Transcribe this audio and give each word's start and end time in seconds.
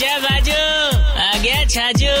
जा 0.00 0.16
बाजू 0.18 0.52
आ 0.52 1.36
गया 1.42 1.64
छाजू। 1.74 2.14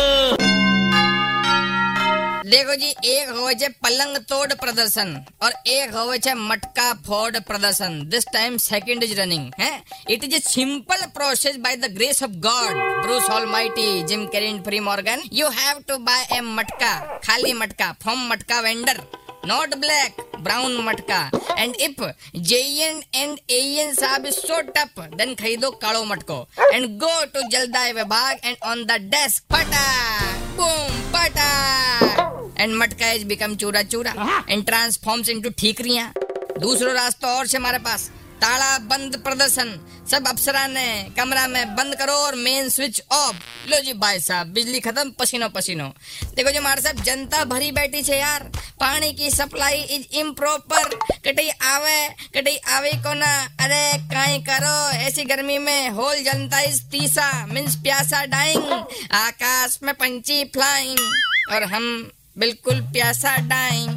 देखो 2.50 2.74
जी, 2.74 2.90
एक 3.04 3.28
हो 3.28 3.50
पलंग 3.84 4.16
तोड़ 4.28 4.52
प्रदर्शन 4.54 5.08
और 5.42 5.52
एक 5.68 5.94
होवे 5.94 6.34
मटका 6.34 6.92
फोड़ 7.06 7.38
प्रदर्शन। 7.48 8.00
This 8.10 8.24
time 8.32 8.56
second 8.64 9.02
is 9.04 9.14
running 9.20 9.50
है? 9.60 9.70
It 10.10 10.24
is 10.24 10.34
a 10.34 10.38
simple 10.38 11.04
process 11.16 11.56
by 11.64 11.76
the 11.76 11.92
grace 11.94 12.22
of 12.22 12.30
God 12.46 12.76
Bruce 13.02 13.30
Almighty 13.30 14.02
Jim 14.08 14.26
Carrey 14.32 14.58
free 14.68 14.80
Morgan 14.88 15.22
you 15.32 15.48
have 15.58 15.82
to 15.88 15.98
buy 16.08 16.26
a 16.36 16.40
matka 16.52 16.94
खाली 17.26 17.52
matka 17.62 17.92
from 18.02 18.26
matka 18.32 18.60
vendor 18.60 19.02
not 19.46 19.74
black 19.80 20.25
brown 20.42 20.76
matka 20.84 21.20
and 21.58 21.74
if 21.80 22.02
J 22.48 22.58
N 22.86 23.02
and 23.14 23.38
N 23.50 23.92
साहब 23.94 24.26
so 24.30 24.60
टप 24.70 25.00
then 25.14 25.34
खरीदो 25.34 25.70
काड़ो 25.82 26.04
मटको 26.04 26.38
and 26.72 26.86
go 26.98 27.24
to 27.34 27.48
जलदाय 27.48 27.92
विभाग 27.92 28.40
and 28.44 28.56
on 28.64 28.84
the 28.84 29.00
desk 29.14 29.42
पटा! 29.52 29.86
Boom 30.56 31.00
पटा! 31.12 31.50
And 32.58 32.74
matka 32.74 33.10
is 33.12 33.24
become 33.26 33.56
चूरा 33.56 33.82
चूरा 33.82 34.12
and 34.50 34.64
transforms 34.66 35.28
into 35.28 35.50
ठीकरियाँ। 35.58 36.12
दूसरा 36.60 36.92
रास्ता 36.92 37.28
और 37.28 37.46
छे 37.46 37.56
हमारे 37.56 37.78
पास। 37.78 38.10
ताला 38.36 38.78
बंद 38.86 39.16
प्रदर्शन। 39.24 39.68
सब 40.10 40.26
अफसरा 40.28 40.66
ने 40.68 40.86
कमरा 41.16 41.46
में 41.46 41.74
बंद 41.76 41.94
करो 41.94 42.12
और 42.24 42.34
मेन 42.36 42.68
स्विच 42.68 43.00
ऑफ़ 43.12 43.36
लो 43.70 43.80
जी 43.80 43.92
भाई 43.94 44.20
साहब, 44.20 44.46
बिजली 44.48 44.80
खत्म, 44.80 45.10
पसीनो 45.10 45.48
पसीनो। 45.48 45.88
देखो 46.34 46.50
जी 46.50 46.58
हमारे 46.58 46.82
साहब, 46.82 47.02
जनता 47.02 47.44
भरी 47.46 47.70
बैठी 47.72 48.02
છે 48.02 48.16
यार। 48.16 48.42
पानी 48.80 49.12
की 49.12 49.30
सप्लाई 49.30 49.80
इज़ 49.90 50.16
इम्प्रॉपर 50.18 50.94
कटई 51.24 51.48
आवे 51.66 51.98
कटई 52.34 52.56
आवे 52.68 52.90
को 53.02 53.14
ना 53.14 53.32
अरे 53.60 53.84
काई 54.08 54.38
करो, 54.40 54.76
ऐसी 54.98 55.24
गर्मी 55.24 55.58
में 55.58 55.88
होल 55.90 56.22
जनता 56.24 56.60
इज़ 56.62 56.82
तीसा 56.92 57.30
मीन्स 57.46 57.76
प्यासा 57.82 58.24
डाइंग 58.26 58.72
आकाश 59.16 59.78
में 59.82 59.94
पंची 59.94 60.44
फ्लाइंग 60.54 60.98
और 61.52 61.64
हम 61.72 61.86
बिल्कुल 62.38 62.80
प्यासा 62.92 63.36
डाइंग 63.48 63.95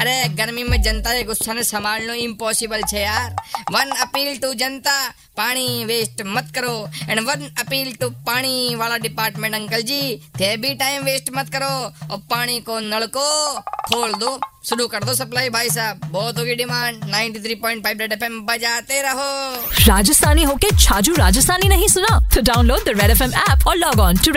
अरे, 0.00 0.28
गर्मी 0.28 0.62
में 0.62 0.82
जनता 0.82 1.14
के 1.14 1.22
गुस्सा 1.22 1.52
ने 1.52 1.64
संभालना 1.64 2.14
इम्पॉसिबल 2.14 2.82
છે 2.82 3.02
यार। 3.02 3.36
वन 3.72 3.90
अपील 3.90 4.38
टू 4.38 4.54
जनता, 4.54 5.08
पानी 5.36 5.84
वेस्ट 5.84 6.22
मत 6.26 6.52
करो। 6.54 6.90
एंड 7.08 7.20
वन 7.20 7.54
अपील 7.58 7.94
टू 8.00 8.10
पानी 8.10 8.74
वाला 8.74 8.96
डिपार्टमेंट 8.96 9.54
अंकल 9.54 9.82
जी 9.82 10.16
थे 10.16 10.56
भी 10.56 10.74
टाइम 10.74 11.02
वेस्ट 11.02 11.30
मत 11.36 11.48
करो। 11.48 11.92
और 12.12 12.18
पानी 12.18 12.60
को 12.60 12.80
नल 12.80 13.06
को 13.06 13.60
खोल 13.60 14.12
दो, 14.12 14.40
शुरू 14.64 14.86
कर 14.86 15.04
दो 15.04 15.14
सप्लाई 15.14 15.48
भाई 15.48 15.70
साहब। 15.70 16.00
बहुत 16.04 16.38
होगी 16.38 16.54
डिमांड 16.54 17.04
93.5 17.04 18.00
रेड 18.00 18.12
एफएम 18.12 18.40
बजाते 18.40 19.02
रहो। 19.02 19.56
राजस्थानी 19.70 20.42
होके 20.42 20.76
छाजू 20.78 21.14
राजस्थानी 21.14 21.68
नहीं 21.68 21.88
सुना? 21.88 22.28
तो 22.34 22.40
download 22.40 22.84
the 22.84 22.88
red 22.88 23.10
F 23.10 23.22
M 23.22 23.34
app 23.34 23.66
और 23.66 23.76
log 23.76 24.00
on 24.00 24.16
to 24.16 24.32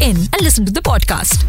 in 0.00 0.16
and 0.16 0.42
listen 0.42 0.64
to 0.64 0.72
the 0.72 0.84
podcast 0.84 1.46